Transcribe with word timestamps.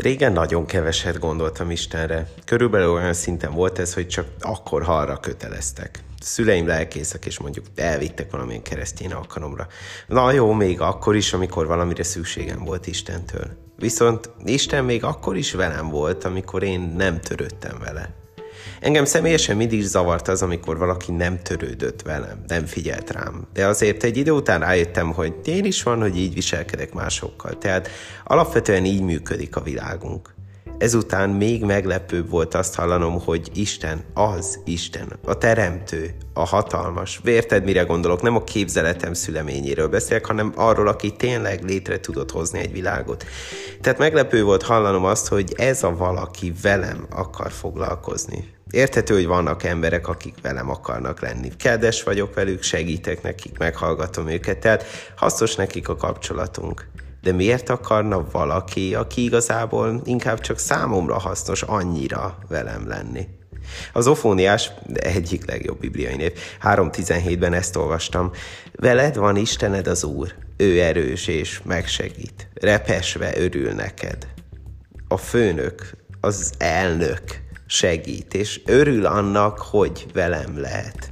Régen 0.00 0.32
nagyon 0.32 0.66
keveset 0.66 1.18
gondoltam 1.18 1.70
Istenre. 1.70 2.28
Körülbelül 2.44 2.90
olyan 2.90 3.12
szinten 3.12 3.52
volt 3.52 3.78
ez, 3.78 3.94
hogy 3.94 4.08
csak 4.08 4.26
akkor 4.40 4.82
halra 4.82 5.16
köteleztek. 5.16 6.02
Szüleim 6.20 6.66
lelkészek, 6.66 7.26
és 7.26 7.38
mondjuk 7.38 7.66
elvittek 7.74 8.30
valamilyen 8.30 8.62
keresztény 8.62 9.12
alkalomra. 9.12 9.66
Na 10.06 10.32
jó, 10.32 10.52
még 10.52 10.80
akkor 10.80 11.16
is, 11.16 11.32
amikor 11.32 11.66
valamire 11.66 12.02
szükségem 12.02 12.64
volt 12.64 12.86
Istentől. 12.86 13.46
Viszont 13.76 14.30
Isten 14.44 14.84
még 14.84 15.04
akkor 15.04 15.36
is 15.36 15.52
velem 15.52 15.88
volt, 15.88 16.24
amikor 16.24 16.62
én 16.62 16.80
nem 16.96 17.20
törődtem 17.20 17.78
vele. 17.78 18.14
Engem 18.80 19.04
személyesen 19.04 19.56
mindig 19.56 19.82
zavart 19.82 20.28
az, 20.28 20.42
amikor 20.42 20.78
valaki 20.78 21.12
nem 21.12 21.42
törődött 21.42 22.02
velem, 22.02 22.44
nem 22.46 22.66
figyelt 22.66 23.10
rám. 23.10 23.48
De 23.52 23.66
azért 23.66 24.02
egy 24.02 24.16
idő 24.16 24.30
után 24.30 24.60
rájöttem, 24.60 25.12
hogy 25.12 25.34
én 25.44 25.64
is 25.64 25.82
van, 25.82 26.00
hogy 26.00 26.16
így 26.16 26.34
viselkedek 26.34 26.92
másokkal. 26.92 27.58
Tehát 27.58 27.88
alapvetően 28.24 28.84
így 28.84 29.02
működik 29.02 29.56
a 29.56 29.62
világunk. 29.62 30.34
Ezután 30.78 31.30
még 31.30 31.64
meglepőbb 31.64 32.30
volt 32.30 32.54
azt 32.54 32.74
hallanom, 32.74 33.20
hogy 33.20 33.50
Isten 33.54 34.04
az 34.14 34.58
Isten, 34.64 35.12
a 35.24 35.38
teremtő, 35.38 36.14
a 36.34 36.44
hatalmas. 36.44 37.20
Vérted, 37.22 37.64
mire 37.64 37.82
gondolok? 37.82 38.22
Nem 38.22 38.36
a 38.36 38.44
képzeletem 38.44 39.14
szüleményéről 39.14 39.88
beszélek, 39.88 40.26
hanem 40.26 40.52
arról, 40.54 40.88
aki 40.88 41.12
tényleg 41.12 41.64
létre 41.64 42.00
tudott 42.00 42.30
hozni 42.30 42.58
egy 42.58 42.72
világot. 42.72 43.24
Tehát 43.80 43.98
meglepő 43.98 44.42
volt 44.42 44.62
hallanom 44.62 45.04
azt, 45.04 45.28
hogy 45.28 45.54
ez 45.56 45.82
a 45.82 45.96
valaki 45.96 46.52
velem 46.62 47.06
akar 47.10 47.50
foglalkozni. 47.52 48.54
Érthető, 48.70 49.14
hogy 49.14 49.26
vannak 49.26 49.64
emberek, 49.64 50.08
akik 50.08 50.34
velem 50.42 50.70
akarnak 50.70 51.20
lenni. 51.20 51.48
Kedves 51.56 52.02
vagyok 52.02 52.34
velük, 52.34 52.62
segítek 52.62 53.22
nekik, 53.22 53.58
meghallgatom 53.58 54.28
őket, 54.28 54.58
tehát 54.58 54.84
hasznos 55.16 55.54
nekik 55.54 55.88
a 55.88 55.96
kapcsolatunk. 55.96 56.86
De 57.22 57.32
miért 57.32 57.68
akarna 57.68 58.26
valaki, 58.30 58.94
aki 58.94 59.24
igazából 59.24 60.00
inkább 60.04 60.40
csak 60.40 60.58
számomra 60.58 61.18
hasznos 61.18 61.62
annyira 61.62 62.38
velem 62.48 62.88
lenni? 62.88 63.28
Az 63.92 64.06
Ofóniás 64.06 64.70
egyik 64.94 65.46
legjobb 65.46 65.80
bibliai 65.80 66.16
név. 66.16 66.32
3.17-ben 66.62 67.52
ezt 67.52 67.76
olvastam. 67.76 68.30
Veled 68.72 69.16
van 69.16 69.36
Istened 69.36 69.86
az 69.86 70.04
Úr, 70.04 70.34
ő 70.56 70.80
erős 70.80 71.26
és 71.26 71.60
megsegít. 71.64 72.48
Repesve 72.54 73.38
örül 73.38 73.72
neked. 73.72 74.28
A 75.08 75.16
főnök, 75.16 75.96
az 76.20 76.52
elnök 76.58 77.22
segít, 77.66 78.34
és 78.34 78.60
örül 78.64 79.06
annak, 79.06 79.58
hogy 79.58 80.06
velem 80.12 80.60
lehet. 80.60 81.09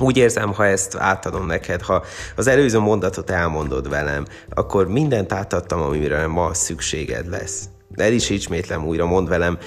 Úgy 0.00 0.16
érzem, 0.16 0.52
ha 0.52 0.66
ezt 0.66 0.96
átadom 0.96 1.46
neked, 1.46 1.82
ha 1.82 2.04
az 2.36 2.46
előző 2.46 2.78
mondatot 2.78 3.30
elmondod 3.30 3.88
velem, 3.88 4.24
akkor 4.48 4.88
mindent 4.88 5.32
átadtam, 5.32 5.80
amire 5.80 6.26
ma 6.26 6.54
szükséged 6.54 7.28
lesz. 7.28 7.68
El 7.94 8.12
is 8.12 8.30
ismétlem 8.30 8.86
újra, 8.86 9.06
mond 9.06 9.28
velem, 9.28 9.58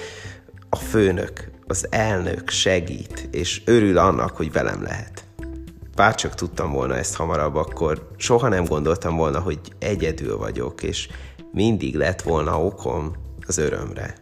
a 0.68 0.76
főnök, 0.76 1.50
az 1.66 1.86
elnök 1.90 2.50
segít, 2.50 3.28
és 3.30 3.62
örül 3.64 3.98
annak, 3.98 4.36
hogy 4.36 4.52
velem 4.52 4.82
lehet. 4.82 5.24
Bár 5.94 6.14
csak 6.14 6.34
tudtam 6.34 6.72
volna 6.72 6.96
ezt 6.96 7.14
hamarabb, 7.14 7.54
akkor 7.54 8.08
soha 8.16 8.48
nem 8.48 8.64
gondoltam 8.64 9.16
volna, 9.16 9.40
hogy 9.40 9.58
egyedül 9.78 10.36
vagyok, 10.36 10.82
és 10.82 11.08
mindig 11.52 11.94
lett 11.94 12.22
volna 12.22 12.64
okom 12.64 13.12
az 13.46 13.58
örömre. 13.58 14.14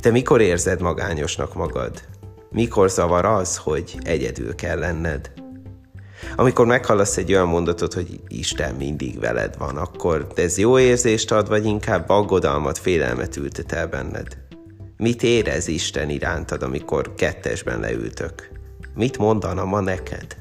Te 0.00 0.10
mikor 0.10 0.40
érzed 0.40 0.80
magányosnak 0.80 1.54
magad? 1.54 2.02
Mikor 2.50 2.90
zavar 2.90 3.24
az, 3.24 3.56
hogy 3.56 3.98
egyedül 4.02 4.54
kell 4.54 4.78
lenned? 4.78 5.32
Amikor 6.36 6.66
meghallasz 6.66 7.16
egy 7.16 7.32
olyan 7.32 7.48
mondatot, 7.48 7.94
hogy 7.94 8.20
Isten 8.28 8.74
mindig 8.74 9.20
veled 9.20 9.54
van, 9.58 9.76
akkor 9.76 10.26
ez 10.34 10.58
jó 10.58 10.78
érzést 10.78 11.32
ad, 11.32 11.48
vagy 11.48 11.64
inkább 11.64 12.08
aggodalmat, 12.08 12.78
félelmet 12.78 13.36
ültet 13.36 13.72
el 13.72 13.86
benned? 13.88 14.36
Mit 14.96 15.22
érez 15.22 15.68
Isten 15.68 16.10
irántad, 16.10 16.62
amikor 16.62 17.14
kettesben 17.14 17.80
leültök? 17.80 18.50
Mit 18.94 19.18
mondana 19.18 19.64
ma 19.64 19.80
neked? 19.80 20.36